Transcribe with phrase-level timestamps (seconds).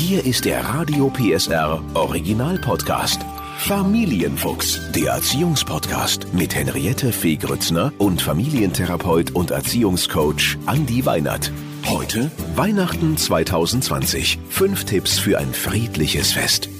[0.00, 3.20] Hier ist der Radio PSR Original Podcast.
[3.58, 11.52] Familienfuchs, der Erziehungspodcast mit Henriette Fee Grützner und Familientherapeut und Erziehungscoach Andi Weinert.
[11.84, 14.38] Heute Weihnachten 2020.
[14.48, 16.70] Fünf Tipps für ein friedliches Fest.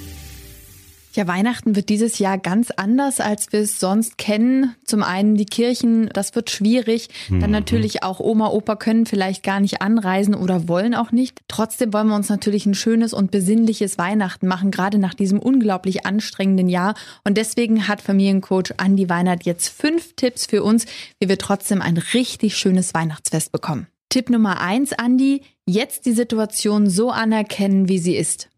[1.13, 4.75] Ja, Weihnachten wird dieses Jahr ganz anders, als wir es sonst kennen.
[4.85, 7.09] Zum einen die Kirchen, das wird schwierig.
[7.29, 7.51] Dann mhm.
[7.51, 11.39] natürlich auch Oma, Opa können vielleicht gar nicht anreisen oder wollen auch nicht.
[11.49, 16.05] Trotzdem wollen wir uns natürlich ein schönes und besinnliches Weihnachten machen, gerade nach diesem unglaublich
[16.05, 16.93] anstrengenden Jahr.
[17.25, 20.85] Und deswegen hat Familiencoach Andi Weinert jetzt fünf Tipps für uns,
[21.19, 23.87] wie wir trotzdem ein richtig schönes Weihnachtsfest bekommen.
[24.07, 28.49] Tipp Nummer eins, Andi, jetzt die Situation so anerkennen, wie sie ist.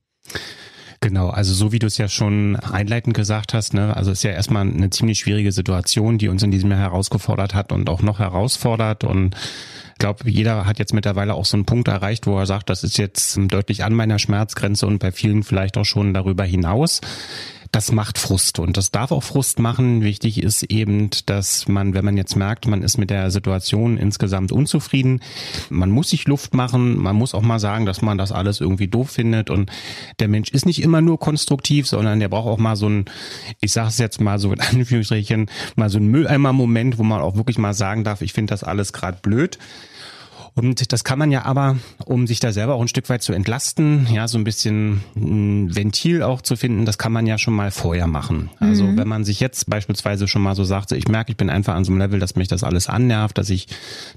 [1.04, 4.24] Genau, also so wie du es ja schon einleitend gesagt hast, ne, also es ist
[4.24, 8.02] ja erstmal eine ziemlich schwierige Situation, die uns in diesem Jahr herausgefordert hat und auch
[8.02, 9.04] noch herausfordert.
[9.04, 12.70] Und ich glaube, jeder hat jetzt mittlerweile auch so einen Punkt erreicht, wo er sagt,
[12.70, 17.02] das ist jetzt deutlich an meiner Schmerzgrenze und bei vielen vielleicht auch schon darüber hinaus
[17.74, 20.04] das macht Frust und das darf auch Frust machen.
[20.04, 24.52] Wichtig ist eben, dass man, wenn man jetzt merkt, man ist mit der Situation insgesamt
[24.52, 25.22] unzufrieden,
[25.72, 28.88] man muss sich Luft machen, man muss auch mal sagen, dass man das alles irgendwie
[28.88, 29.72] doof findet und
[30.20, 33.06] der Mensch ist nicht immer nur konstruktiv, sondern der braucht auch mal so ein,
[33.60, 37.36] ich sage es jetzt mal so in Anführungsstrichen, mal so ein Mülleimer-Moment, wo man auch
[37.36, 39.58] wirklich mal sagen darf, ich finde das alles gerade blöd.
[40.56, 43.34] Und das kann man ja aber, um sich da selber auch ein Stück weit zu
[43.34, 47.56] entlasten, ja, so ein bisschen ein Ventil auch zu finden, das kann man ja schon
[47.56, 48.52] mal vorher machen.
[48.60, 48.98] Also mhm.
[48.98, 51.86] wenn man sich jetzt beispielsweise schon mal so sagt, ich merke, ich bin einfach an
[51.86, 53.68] so einem Level, dass mich das alles annervt, dass ich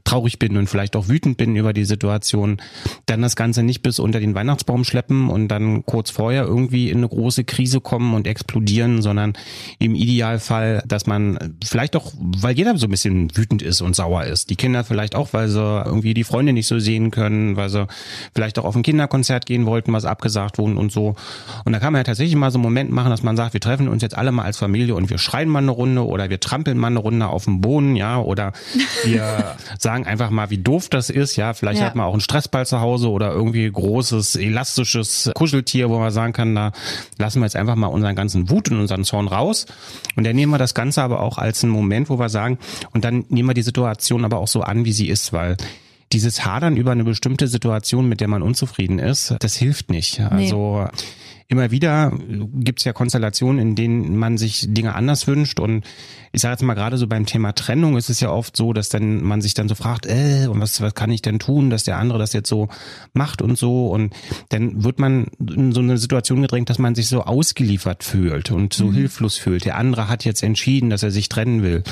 [0.05, 2.59] traurig bin und vielleicht auch wütend bin über die Situation,
[3.07, 6.99] dann das Ganze nicht bis unter den Weihnachtsbaum schleppen und dann kurz vorher irgendwie in
[6.99, 9.33] eine große Krise kommen und explodieren, sondern
[9.79, 14.25] im Idealfall, dass man vielleicht auch, weil jeder so ein bisschen wütend ist und sauer
[14.25, 17.69] ist, die Kinder vielleicht auch, weil sie irgendwie die Freunde nicht so sehen können, weil
[17.69, 17.87] sie
[18.35, 21.15] vielleicht auch auf ein Kinderkonzert gehen wollten, was abgesagt wurde und so.
[21.65, 23.61] Und da kann man ja tatsächlich mal so einen Moment machen, dass man sagt, wir
[23.61, 26.41] treffen uns jetzt alle mal als Familie und wir schreien mal eine Runde oder wir
[26.41, 28.53] trampeln mal eine Runde auf dem Boden, ja, oder
[29.05, 31.55] wir sagen einfach mal, wie doof das ist, ja.
[31.55, 31.87] Vielleicht ja.
[31.87, 36.33] hat man auch einen Stressball zu Hause oder irgendwie großes, elastisches Kuscheltier, wo man sagen
[36.33, 36.73] kann, da
[37.19, 39.67] lassen wir jetzt einfach mal unseren ganzen Wut und unseren Zorn raus.
[40.17, 42.59] Und dann nehmen wir das Ganze aber auch als einen Moment, wo wir sagen,
[42.93, 45.57] und dann nehmen wir die Situation aber auch so an, wie sie ist, weil
[46.13, 50.21] dieses Hadern über eine bestimmte Situation, mit der man unzufrieden ist, das hilft nicht.
[50.21, 50.89] Also nee
[51.49, 52.13] immer wieder
[52.55, 55.61] gibt es ja Konstellationen, in denen man sich Dinge anders wünscht.
[55.61, 55.85] Und
[56.33, 58.89] ich sage jetzt mal gerade so beim Thema Trennung ist es ja oft so, dass
[58.89, 61.85] dann man sich dann so fragt, äh, und was, was kann ich denn tun, dass
[61.85, 62.69] der andere das jetzt so
[63.13, 63.89] macht und so.
[63.89, 64.13] Und
[64.49, 68.73] dann wird man in so eine Situation gedrängt, dass man sich so ausgeliefert fühlt und
[68.73, 68.95] so mhm.
[68.95, 69.65] hilflos fühlt.
[69.65, 71.85] Der andere hat jetzt entschieden, dass er sich trennen will.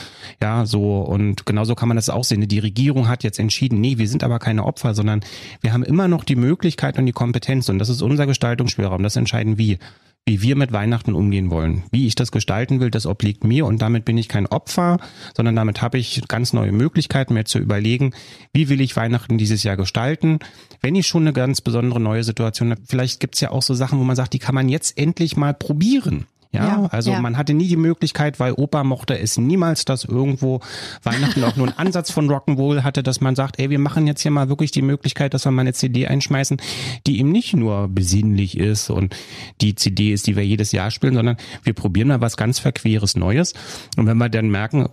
[0.43, 2.47] Ja, so und genauso kann man das auch sehen.
[2.49, 5.21] Die Regierung hat jetzt entschieden, nee, wir sind aber keine Opfer, sondern
[5.61, 9.03] wir haben immer noch die Möglichkeit und die Kompetenz und das ist unser Gestaltungsspielraum.
[9.05, 9.79] Das entscheidet entscheiden, wie.
[10.27, 11.83] Wie wir mit Weihnachten umgehen wollen.
[11.91, 14.97] Wie ich das gestalten will, das obliegt mir und damit bin ich kein Opfer,
[15.37, 18.15] sondern damit habe ich ganz neue Möglichkeiten, mir zu überlegen,
[18.55, 20.39] wie will ich Weihnachten dieses Jahr gestalten.
[20.81, 23.75] Wenn ich schon eine ganz besondere neue Situation habe, vielleicht gibt es ja auch so
[23.75, 26.25] Sachen, wo man sagt, die kann man jetzt endlich mal probieren.
[26.55, 27.21] Ja, ja also ja.
[27.21, 30.61] man hatte nie die Möglichkeit, weil Opa mochte es niemals, dass irgendwo
[31.03, 34.23] Weihnachten auch nur einen Ansatz von Rock'n'Roll hatte, dass man sagt, ey, wir machen jetzt
[34.23, 36.59] hier mal wirklich die Möglichkeit, dass wir mal eine CD einschmeißen,
[37.07, 39.17] die eben nicht nur besinnlich ist und
[39.61, 43.17] die CD ist, die wir jedes Jahr spielen, sondern wir probieren mal was ganz verqueres
[43.17, 43.55] Neues.
[43.97, 44.89] Und wenn wir dann merken,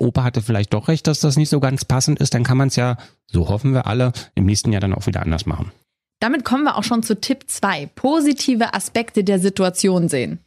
[0.00, 2.68] Opa hatte vielleicht doch recht, dass das nicht so ganz passend ist, dann kann man
[2.68, 2.96] es ja,
[3.26, 5.70] so hoffen wir alle, im nächsten Jahr dann auch wieder anders machen.
[6.22, 7.86] Damit kommen wir auch schon zu Tipp 2.
[7.96, 10.38] Positive Aspekte der Situation sehen.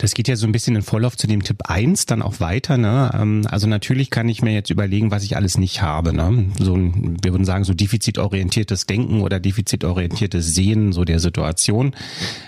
[0.00, 2.78] Das geht ja so ein bisschen in Vorlauf zu dem Tipp eins dann auch weiter.
[2.78, 3.10] Ne?
[3.12, 6.14] Ähm, also natürlich kann ich mir jetzt überlegen, was ich alles nicht habe.
[6.14, 6.46] Ne?
[6.58, 11.94] So ein, wir würden sagen, so defizitorientiertes Denken oder defizitorientiertes Sehen so der Situation.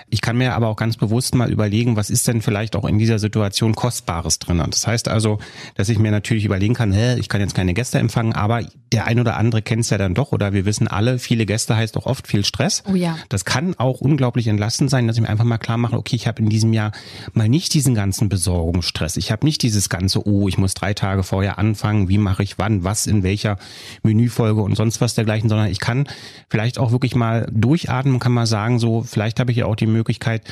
[0.09, 2.99] Ich kann mir aber auch ganz bewusst mal überlegen, was ist denn vielleicht auch in
[2.99, 4.63] dieser Situation Kostbares drin.
[4.71, 5.39] Das heißt also,
[5.75, 9.07] dass ich mir natürlich überlegen kann, hä, ich kann jetzt keine Gäste empfangen, aber der
[9.07, 11.97] ein oder andere kennt es ja dann doch oder wir wissen alle, viele Gäste heißt
[11.99, 12.83] auch oft viel Stress.
[12.91, 13.19] Oh ja.
[13.29, 16.27] Das kann auch unglaublich entlastend sein, dass ich mir einfach mal klar mache, okay, ich
[16.27, 16.93] habe in diesem Jahr
[17.43, 19.17] mal nicht diesen ganzen Besorgungsstress.
[19.17, 22.57] Ich habe nicht dieses ganze, oh, ich muss drei Tage vorher anfangen, wie mache ich
[22.57, 23.59] wann, was in welcher
[24.05, 26.07] Menüfolge und sonst was dergleichen, sondern ich kann
[26.49, 29.87] vielleicht auch wirklich mal durchatmen, kann mal sagen, so, vielleicht habe ich ja auch die
[29.87, 30.43] Möglichkeit,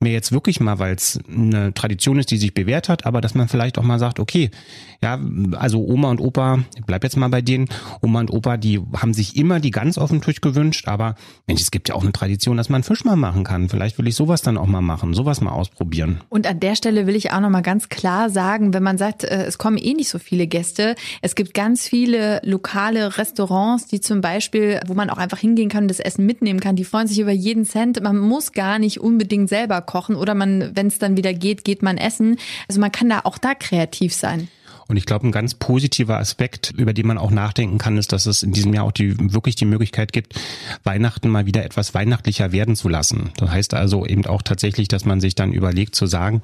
[0.00, 3.34] mir jetzt wirklich mal, weil es eine Tradition ist, die sich bewährt hat, aber dass
[3.34, 4.50] man vielleicht auch mal sagt, okay,
[5.02, 5.18] ja,
[5.56, 7.68] also Oma und Opa, ich bleib jetzt mal bei denen,
[8.00, 11.16] Oma und Opa, die haben sich immer die Gans auf den Tisch gewünscht, aber
[11.48, 13.68] Mensch, es gibt ja auch eine Tradition, dass man Fisch mal machen kann.
[13.68, 16.20] Vielleicht will ich sowas dann auch mal machen, sowas mal ausprobieren.
[16.28, 19.44] Und an der Stelle will ich auch nochmal ganz klar sagen, wenn man sagt, äh,
[19.46, 24.20] es kommen eh nicht so viele Gäste, es gibt ganz viele lokale Restaurants, die zum
[24.20, 27.18] Beispiel, wo man auch einfach hingehen kann und das Essen mitnehmen kann, die freuen sich
[27.18, 28.00] über jeden Cent.
[28.00, 31.82] Man muss gar nicht unbedingt selber kochen oder man, wenn es dann wieder geht, geht
[31.82, 32.36] man essen.
[32.68, 34.46] Also man kann da auch da kreativ sein.
[34.86, 38.24] Und ich glaube, ein ganz positiver Aspekt, über den man auch nachdenken kann, ist, dass
[38.24, 40.40] es in diesem Jahr auch die, wirklich die Möglichkeit gibt,
[40.82, 43.30] Weihnachten mal wieder etwas weihnachtlicher werden zu lassen.
[43.36, 46.40] Das heißt also eben auch tatsächlich, dass man sich dann überlegt zu sagen,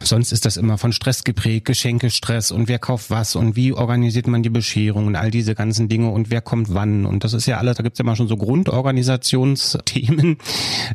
[0.00, 4.26] Sonst ist das immer von Stress geprägt, Geschenkestress und wer kauft was und wie organisiert
[4.26, 7.06] man die Bescherung und all diese ganzen Dinge und wer kommt wann.
[7.06, 10.38] Und das ist ja alles, da gibt's ja immer schon so Grundorganisationsthemen.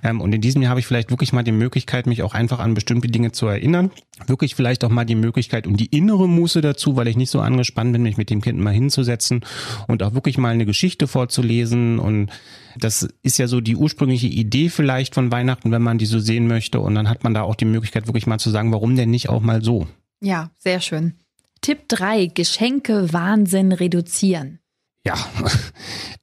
[0.04, 2.60] Ähm, und in diesem Jahr habe ich vielleicht wirklich mal die Möglichkeit, mich auch einfach
[2.60, 3.92] an bestimmte Dinge zu erinnern.
[4.26, 7.42] Wirklich vielleicht auch mal die Möglichkeit und die innere Muße dazu, weil ich nicht so
[7.42, 9.42] angespannt bin, mich mit dem Kind mal hinzusetzen
[9.88, 12.30] und auch wirklich mal eine Geschichte vorzulesen und
[12.78, 16.48] das ist ja so die ursprüngliche Idee vielleicht von Weihnachten, wenn man die so sehen
[16.48, 16.80] möchte.
[16.80, 19.30] Und dann hat man da auch die Möglichkeit, wirklich mal zu sagen, warum denn nicht
[19.30, 19.88] auch mal so?
[20.22, 21.14] Ja, sehr schön.
[21.62, 24.60] Tipp 3, Geschenke Wahnsinn reduzieren.
[25.06, 25.16] Ja,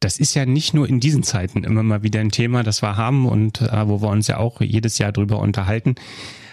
[0.00, 2.96] das ist ja nicht nur in diesen Zeiten immer mal wieder ein Thema, das wir
[2.96, 5.96] haben und äh, wo wir uns ja auch jedes Jahr drüber unterhalten.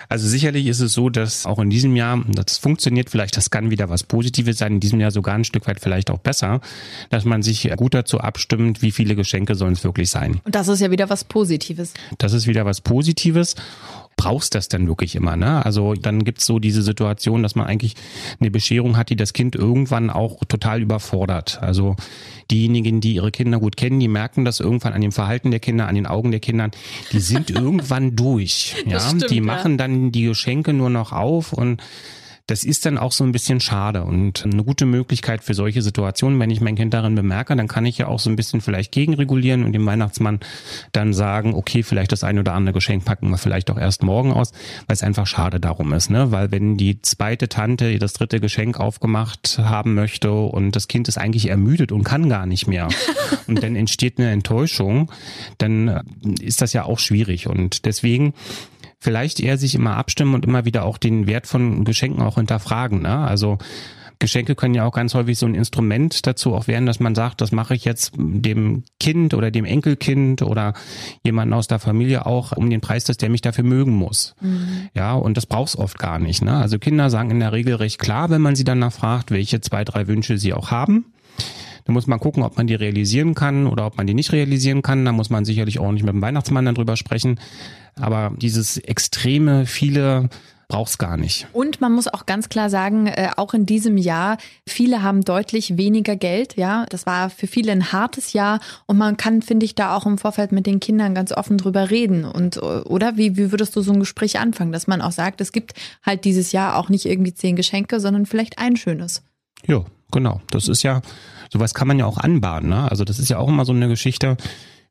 [0.09, 3.69] Also sicherlich ist es so, dass auch in diesem Jahr, das funktioniert vielleicht, das kann
[3.69, 6.61] wieder was Positives sein, in diesem Jahr sogar ein Stück weit vielleicht auch besser,
[7.09, 10.39] dass man sich gut dazu abstimmt, wie viele Geschenke sollen es wirklich sein.
[10.43, 11.93] Und das ist ja wieder was Positives.
[12.17, 13.55] Das ist wieder was Positives
[14.17, 15.35] brauchst das denn wirklich immer?
[15.35, 15.65] Ne?
[15.65, 17.95] Also dann gibt's so diese Situation, dass man eigentlich
[18.39, 21.59] eine Bescherung hat, die das Kind irgendwann auch total überfordert.
[21.61, 21.95] Also
[22.51, 25.87] diejenigen, die ihre Kinder gut kennen, die merken das irgendwann an dem Verhalten der Kinder,
[25.87, 26.69] an den Augen der Kinder,
[27.11, 28.75] die sind irgendwann durch.
[28.85, 29.77] Ja, stimmt, die machen ja.
[29.77, 31.81] dann die Geschenke nur noch auf und
[32.47, 36.39] das ist dann auch so ein bisschen schade und eine gute Möglichkeit für solche Situationen,
[36.39, 38.91] wenn ich mein Kind darin bemerke, dann kann ich ja auch so ein bisschen vielleicht
[38.91, 40.39] gegenregulieren und dem Weihnachtsmann
[40.91, 44.31] dann sagen, okay, vielleicht das ein oder andere Geschenk packen wir vielleicht auch erst morgen
[44.31, 44.51] aus,
[44.85, 46.31] weil es einfach schade darum ist, ne?
[46.31, 51.17] Weil wenn die zweite Tante das dritte Geschenk aufgemacht haben möchte und das Kind ist
[51.17, 52.89] eigentlich ermüdet und kann gar nicht mehr
[53.47, 55.11] und dann entsteht eine Enttäuschung,
[55.57, 56.03] dann
[56.39, 58.33] ist das ja auch schwierig und deswegen
[59.05, 63.03] vielleicht eher sich immer abstimmen und immer wieder auch den Wert von Geschenken auch hinterfragen.
[63.03, 63.15] Ne?
[63.19, 63.59] Also
[64.17, 67.39] Geschenke können ja auch ganz häufig so ein Instrument dazu auch werden, dass man sagt,
[67.39, 70.73] das mache ich jetzt dem Kind oder dem Enkelkind oder
[71.23, 74.35] jemanden aus der Familie auch um den Preis, dass der mich dafür mögen muss.
[74.41, 74.89] Mhm.
[74.95, 76.41] Ja, und das brauchst oft gar nicht.
[76.41, 76.57] Ne?
[76.57, 79.83] Also Kinder sagen in der Regel recht klar, wenn man sie danach fragt, welche zwei,
[79.83, 81.05] drei Wünsche sie auch haben.
[81.85, 84.81] Da muss man gucken, ob man die realisieren kann oder ob man die nicht realisieren
[84.81, 85.05] kann.
[85.05, 87.39] Da muss man sicherlich auch nicht mit dem Weihnachtsmann dann drüber sprechen.
[87.95, 90.29] Aber dieses extreme, viele
[90.67, 91.47] braucht's gar nicht.
[91.53, 94.37] Und man muss auch ganz klar sagen, äh, auch in diesem Jahr,
[94.67, 96.55] viele haben deutlich weniger Geld.
[96.55, 100.05] Ja, das war für viele ein hartes Jahr und man kann, finde ich, da auch
[100.05, 102.25] im Vorfeld mit den Kindern ganz offen drüber reden.
[102.25, 105.41] Und äh, oder wie, wie würdest du so ein Gespräch anfangen, dass man auch sagt,
[105.41, 105.73] es gibt
[106.03, 109.23] halt dieses Jahr auch nicht irgendwie zehn Geschenke, sondern vielleicht ein schönes.
[109.67, 110.41] Ja, genau.
[110.49, 111.01] Das ist ja,
[111.51, 112.69] sowas kann man ja auch anbahnen.
[112.69, 112.89] Ne?
[112.89, 114.37] Also das ist ja auch immer so eine Geschichte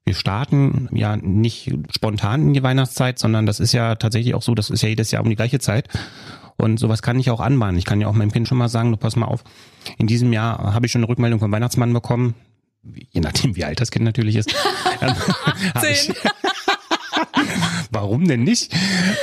[0.04, 4.54] wir starten ja nicht spontan in die Weihnachtszeit, sondern das ist ja tatsächlich auch so,
[4.54, 5.88] das ist ja jedes Jahr um die gleiche Zeit.
[6.56, 7.78] Und sowas kann ich auch anbahnen.
[7.78, 9.42] Ich kann ja auch meinem Kind schon mal sagen, du pass mal auf,
[9.98, 12.34] in diesem Jahr habe ich schon eine Rückmeldung vom Weihnachtsmann bekommen,
[12.82, 14.54] je nachdem wie alt das Kind natürlich ist.
[15.80, 16.14] Zehn.
[17.94, 18.74] Warum denn nicht?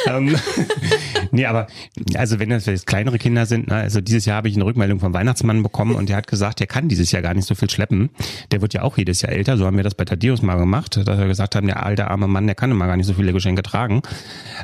[0.07, 0.35] ähm,
[1.31, 1.67] nee, aber
[2.15, 4.99] also wenn das jetzt kleinere Kinder sind, ne, also dieses Jahr habe ich eine Rückmeldung
[4.99, 7.69] vom Weihnachtsmann bekommen und der hat gesagt, der kann dieses Jahr gar nicht so viel
[7.69, 8.09] schleppen.
[8.51, 10.97] Der wird ja auch jedes Jahr älter, so haben wir das bei Thaddeus mal gemacht,
[11.05, 13.33] dass wir gesagt haben, der alte arme Mann, der kann immer gar nicht so viele
[13.33, 14.01] Geschenke tragen.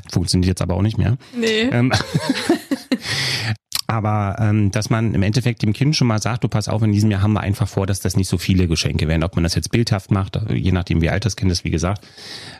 [0.09, 1.17] Funktioniert jetzt aber auch nicht mehr.
[1.37, 1.69] Nee.
[1.71, 1.91] Ähm,
[3.85, 6.91] aber ähm, dass man im Endeffekt dem Kind schon mal sagt, du pass auf, in
[6.91, 9.23] diesem Jahr haben wir einfach vor, dass das nicht so viele Geschenke werden.
[9.23, 12.05] Ob man das jetzt bildhaft macht, je nachdem wie alt das Kind ist, wie gesagt.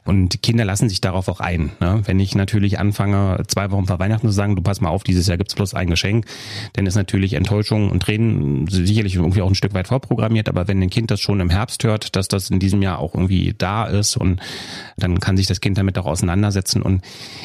[0.05, 1.71] Und Kinder lassen sich darauf auch ein.
[1.81, 2.01] Ne?
[2.05, 5.27] Wenn ich natürlich anfange, zwei Wochen vor Weihnachten zu sagen, du pass mal auf, dieses
[5.27, 6.25] Jahr gibt's bloß ein Geschenk,
[6.74, 10.47] dann ist natürlich Enttäuschung und Tränen sicherlich irgendwie auch ein Stück weit vorprogrammiert.
[10.47, 13.13] Aber wenn ein Kind das schon im Herbst hört, dass das in diesem Jahr auch
[13.13, 14.39] irgendwie da ist und
[14.95, 16.81] dann kann sich das Kind damit auch auseinandersetzen.
[16.81, 17.03] Und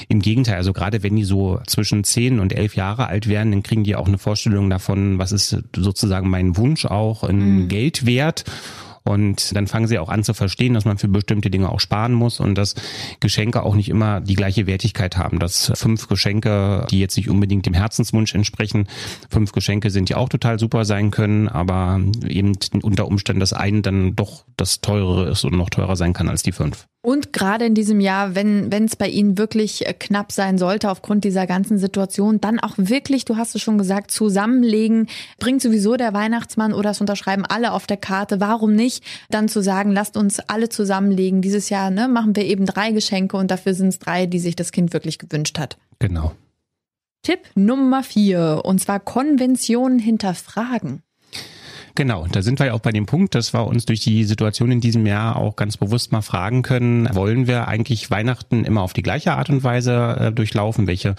[0.09, 3.69] im Gegenteil, also gerade wenn die so zwischen zehn und elf Jahre alt werden, dann
[3.69, 7.69] kriegen die auch eine Vorstellung davon, was ist sozusagen mein Wunsch auch in mhm.
[7.69, 8.45] Geld wert.
[9.05, 12.13] Und dann fangen sie auch an zu verstehen, dass man für bestimmte Dinge auch sparen
[12.13, 12.77] muss und dass
[13.19, 15.41] Geschenke auch nicht immer die gleiche Wertigkeit haben.
[15.41, 18.87] Dass fünf Geschenke, die jetzt nicht unbedingt dem Herzenswunsch entsprechen,
[19.29, 22.53] fünf Geschenke sind, die auch total super sein können, aber eben
[22.83, 26.45] unter Umständen das eine dann doch das teurere ist und noch teurer sein kann als
[26.45, 26.87] die fünf.
[27.05, 30.89] Und gerade in diesem Jahr, wenn wenn es bei Ihnen wirklich äh, knapp sein sollte
[30.89, 35.09] aufgrund dieser ganzen Situation, dann auch wirklich, du hast es schon gesagt, zusammenlegen,
[35.41, 38.39] bringt sowieso der Weihnachtsmann oder es unterschreiben alle auf der Karte.
[38.39, 41.43] Warum nicht dann zu sagen, lasst uns alle zusammenlegen.
[41.43, 44.55] Dieses Jahr ne, machen wir eben drei Geschenke und dafür sind es drei, die sich
[44.55, 45.79] das Kind wirklich gewünscht hat.
[45.99, 46.33] Genau.
[47.23, 51.03] Tipp Nummer vier und zwar Konventionen hinterfragen.
[51.95, 54.71] Genau, da sind wir ja auch bei dem Punkt, dass wir uns durch die Situation
[54.71, 58.95] in diesem Jahr auch ganz bewusst mal fragen können, wollen wir eigentlich Weihnachten immer auf
[58.95, 60.87] die gleiche Art und Weise äh, durchlaufen?
[60.87, 61.17] Welche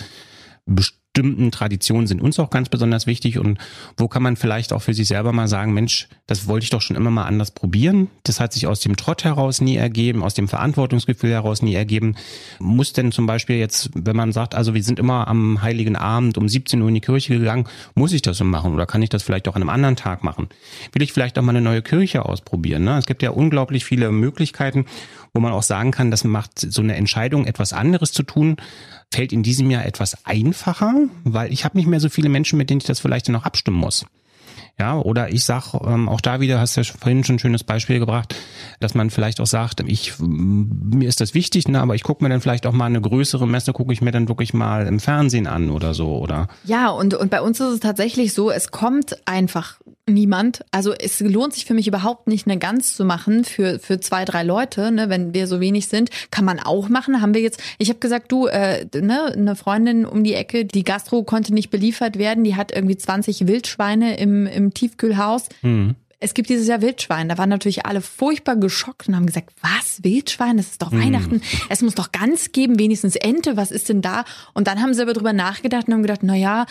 [1.13, 3.59] bestimmten Traditionen sind uns auch ganz besonders wichtig und
[3.97, 6.81] wo kann man vielleicht auch für sich selber mal sagen, Mensch, das wollte ich doch
[6.81, 8.07] schon immer mal anders probieren.
[8.23, 12.15] Das hat sich aus dem Trott heraus nie ergeben, aus dem Verantwortungsgefühl heraus nie ergeben.
[12.57, 16.39] Muss denn zum Beispiel jetzt, wenn man sagt, also wir sind immer am Heiligen Abend
[16.39, 19.09] um 17 Uhr in die Kirche gegangen, muss ich das so machen oder kann ich
[19.09, 20.47] das vielleicht auch an einem anderen Tag machen?
[20.93, 22.85] Will ich vielleicht auch mal eine neue Kirche ausprobieren?
[22.85, 22.97] Ne?
[22.97, 24.85] Es gibt ja unglaublich viele Möglichkeiten,
[25.33, 28.57] wo man auch sagen kann, das macht so eine Entscheidung, etwas anderes zu tun,
[29.11, 32.69] fällt in diesem Jahr etwas einfacher, weil ich habe nicht mehr so viele Menschen, mit
[32.69, 34.05] denen ich das vielleicht noch abstimmen muss.
[34.79, 37.63] Ja, oder ich sag ähm, auch da wieder, hast du ja vorhin schon ein schönes
[37.63, 38.35] Beispiel gebracht,
[38.79, 42.29] dass man vielleicht auch sagt, ich mir ist das wichtig, ne, aber ich gucke mir
[42.29, 45.45] dann vielleicht auch mal eine größere Messe, gucke ich mir dann wirklich mal im Fernsehen
[45.45, 46.47] an oder so, oder?
[46.63, 50.65] Ja, und, und bei uns ist es tatsächlich so, es kommt einfach niemand.
[50.71, 54.25] Also es lohnt sich für mich überhaupt nicht, eine Gans zu machen für, für zwei,
[54.25, 56.09] drei Leute, ne, wenn wir so wenig sind.
[56.31, 57.21] Kann man auch machen.
[57.21, 60.83] Haben wir jetzt, ich habe gesagt, du, äh, ne, eine Freundin um die Ecke, die
[60.83, 65.49] Gastro konnte nicht beliefert werden, die hat irgendwie 20 Wildschweine im, im Tiefkühlhaus.
[65.61, 65.95] Mhm.
[66.19, 67.27] Es gibt dieses Jahr Wildschwein.
[67.27, 70.55] Da waren natürlich alle furchtbar geschockt und haben gesagt, was, Wildschwein?
[70.55, 71.41] Das ist doch Weihnachten.
[71.67, 73.57] Es muss doch Gans geben, wenigstens Ente.
[73.57, 74.23] Was ist denn da?
[74.53, 76.65] Und dann haben sie aber drüber nachgedacht und haben gedacht, na ja,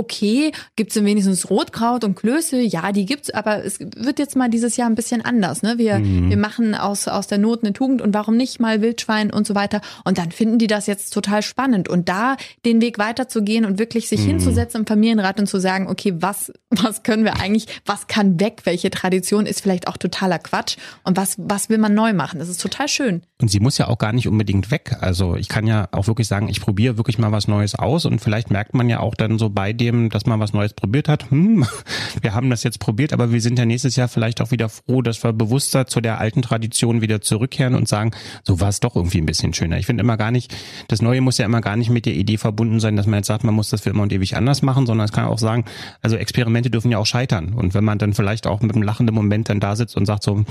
[0.00, 2.60] okay, gibt's denn wenigstens Rotkraut und Klöße?
[2.60, 5.62] Ja, die gibt's, aber es wird jetzt mal dieses Jahr ein bisschen anders.
[5.62, 5.76] Ne?
[5.76, 6.30] Wir, mhm.
[6.30, 9.54] wir machen aus, aus der Not eine Tugend und warum nicht mal Wildschwein und so
[9.54, 9.80] weiter.
[10.04, 11.88] Und dann finden die das jetzt total spannend.
[11.88, 14.30] Und da den Weg weiterzugehen und wirklich sich mhm.
[14.30, 18.62] hinzusetzen im Familienrat und zu sagen, okay, was, was können wir eigentlich, was kann weg,
[18.64, 22.38] welche Tradition ist vielleicht auch totaler Quatsch und was, was will man neu machen?
[22.38, 23.22] Das ist total schön.
[23.40, 24.96] Und sie muss ja auch gar nicht unbedingt weg.
[25.00, 28.20] Also ich kann ja auch wirklich sagen, ich probiere wirklich mal was Neues aus und
[28.20, 31.30] vielleicht merkt man ja auch dann so bei dem, dass man was Neues probiert hat.
[31.30, 31.66] Hm,
[32.22, 35.02] wir haben das jetzt probiert, aber wir sind ja nächstes Jahr vielleicht auch wieder froh,
[35.02, 38.12] dass wir bewusster zu der alten Tradition wieder zurückkehren und sagen,
[38.44, 39.78] so war es doch irgendwie ein bisschen schöner.
[39.78, 40.54] Ich finde immer gar nicht,
[40.88, 43.26] das Neue muss ja immer gar nicht mit der Idee verbunden sein, dass man jetzt
[43.26, 45.64] sagt, man muss das für immer und ewig anders machen, sondern es kann auch sagen,
[46.02, 47.52] also Experimente dürfen ja auch scheitern.
[47.54, 50.22] Und wenn man dann vielleicht auch mit einem lachenden Moment dann da sitzt und sagt
[50.22, 50.44] so,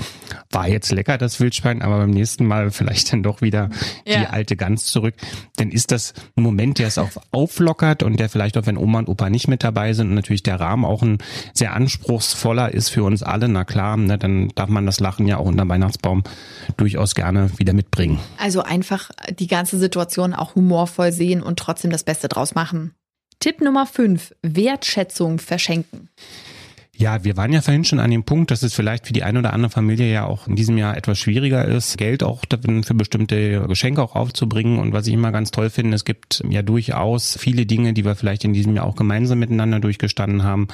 [0.50, 3.70] war jetzt lecker das Wildschwein, aber beim nächsten Mal vielleicht dann doch wieder
[4.04, 4.20] ja.
[4.20, 5.14] die alte Gans zurück,
[5.56, 9.00] dann ist das ein Moment, der es auch auflockert und der vielleicht auch, wenn Oma
[9.00, 11.18] und Opa nicht mit dabei sind und natürlich der Rahmen auch ein
[11.54, 15.38] sehr anspruchsvoller ist für uns alle, na klar, ne, dann darf man das Lachen ja
[15.38, 16.22] auch unter Weihnachtsbaum
[16.76, 18.18] durchaus gerne wieder mitbringen.
[18.38, 22.94] Also einfach die ganze Situation auch humorvoll sehen und trotzdem das Beste draus machen.
[23.38, 24.34] Tipp Nummer 5.
[24.42, 26.10] Wertschätzung verschenken.
[27.00, 29.38] Ja, wir waren ja vorhin schon an dem Punkt, dass es vielleicht für die eine
[29.38, 33.66] oder andere Familie ja auch in diesem Jahr etwas schwieriger ist, Geld auch für bestimmte
[33.68, 34.78] Geschenke auch aufzubringen.
[34.78, 38.16] Und was ich immer ganz toll finde, es gibt ja durchaus viele Dinge, die wir
[38.16, 40.68] vielleicht in diesem Jahr auch gemeinsam miteinander durchgestanden haben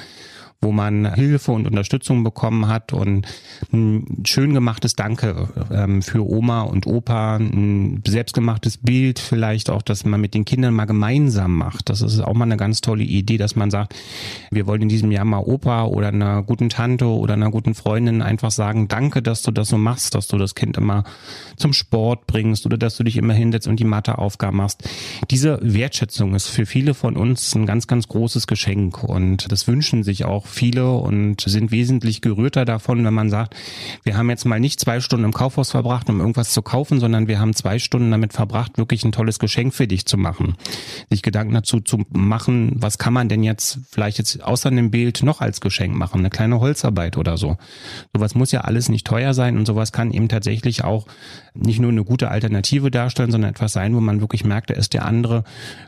[0.59, 3.27] wo man Hilfe und Unterstützung bekommen hat und
[3.71, 10.03] ein schön gemachtes Danke ähm, für Oma und Opa, ein selbstgemachtes Bild vielleicht auch, dass
[10.03, 11.89] man mit den Kindern mal gemeinsam macht.
[11.89, 13.93] Das ist auch mal eine ganz tolle Idee, dass man sagt,
[14.49, 18.23] wir wollen in diesem Jahr mal Opa oder einer guten Tante oder einer guten Freundin
[18.23, 21.03] einfach sagen, danke, dass du das so machst, dass du das Kind immer
[21.55, 24.89] zum Sport bringst oder dass du dich immer hinsetzt und die Matheaufgaben machst.
[25.29, 30.03] Diese Wertschätzung ist für viele von uns ein ganz, ganz großes Geschenk und das wünschen
[30.03, 33.55] sich auch viele und sind wesentlich gerührter davon, wenn man sagt,
[34.03, 37.27] wir haben jetzt mal nicht zwei Stunden im Kaufhaus verbracht, um irgendwas zu kaufen, sondern
[37.27, 40.55] wir haben zwei Stunden damit verbracht, wirklich ein tolles Geschenk für dich zu machen.
[41.09, 45.23] Sich Gedanken dazu zu machen, was kann man denn jetzt vielleicht jetzt außer einem Bild
[45.23, 47.57] noch als Geschenk machen, eine kleine Holzarbeit oder so.
[48.13, 51.07] Sowas muss ja alles nicht teuer sein und sowas kann eben tatsächlich auch
[51.59, 54.93] nicht nur eine gute Alternative darstellen, sondern etwas sein, wo man wirklich merkt, da ist
[54.93, 55.43] der andere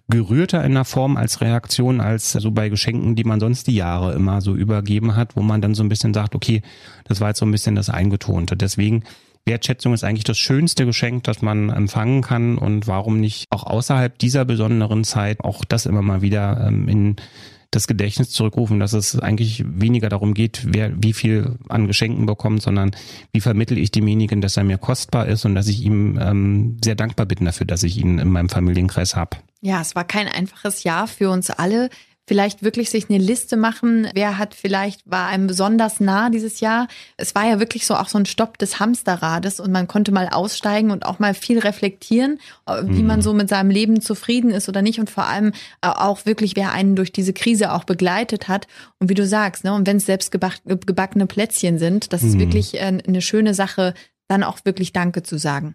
[0.09, 4.13] gerührter in der Form als Reaktion als so bei Geschenken, die man sonst die Jahre
[4.13, 6.61] immer so übergeben hat, wo man dann so ein bisschen sagt, okay,
[7.05, 8.57] das war jetzt so ein bisschen das Eingetonte.
[8.57, 9.03] Deswegen
[9.45, 14.17] Wertschätzung ist eigentlich das schönste Geschenk, das man empfangen kann und warum nicht auch außerhalb
[14.19, 17.15] dieser besonderen Zeit auch das immer mal wieder ähm, in
[17.71, 22.61] das Gedächtnis zurückrufen, dass es eigentlich weniger darum geht, wer wie viel an Geschenken bekommt,
[22.61, 22.91] sondern
[23.31, 26.95] wie vermittel ich demjenigen, dass er mir kostbar ist und dass ich ihm ähm, sehr
[26.95, 29.37] dankbar bin dafür, dass ich ihn in meinem Familienkreis habe.
[29.61, 31.89] Ja, es war kein einfaches Jahr für uns alle.
[32.29, 36.87] Vielleicht wirklich sich eine Liste machen, wer hat vielleicht, war einem besonders nah dieses Jahr.
[37.17, 40.29] Es war ja wirklich so auch so ein Stopp des Hamsterrades und man konnte mal
[40.29, 43.07] aussteigen und auch mal viel reflektieren, äh, wie mhm.
[43.07, 46.55] man so mit seinem Leben zufrieden ist oder nicht und vor allem äh, auch wirklich,
[46.55, 48.67] wer einen durch diese Krise auch begleitet hat.
[48.99, 52.41] Und wie du sagst, ne, und wenn es selbst gebackene Plätzchen sind, das ist mhm.
[52.41, 53.95] wirklich äh, eine schöne Sache,
[54.27, 55.73] dann auch wirklich Danke zu sagen.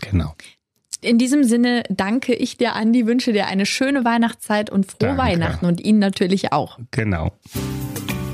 [0.00, 0.34] Genau.
[1.00, 5.22] In diesem Sinne danke ich dir, Andi, wünsche dir eine schöne Weihnachtszeit und frohe danke.
[5.22, 6.78] Weihnachten und Ihnen natürlich auch.
[6.90, 7.30] Genau.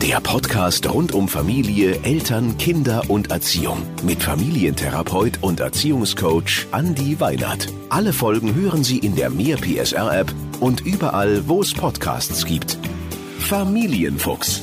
[0.00, 7.68] Der Podcast rund um Familie, Eltern, Kinder und Erziehung mit Familientherapeut und Erziehungscoach Andi Weinert.
[7.90, 12.78] Alle Folgen hören Sie in der Mehr PSR App und überall, wo es Podcasts gibt.
[13.40, 14.62] Familienfuchs,